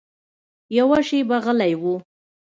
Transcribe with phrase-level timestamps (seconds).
[0.77, 1.83] يوه شېبه غلى و.